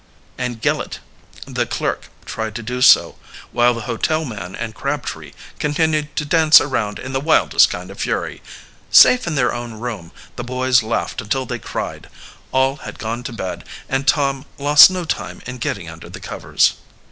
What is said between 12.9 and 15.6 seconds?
gone to bed, and Tom lost no time in